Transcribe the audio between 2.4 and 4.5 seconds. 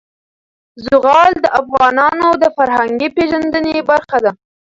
د فرهنګي پیژندنې برخه ده.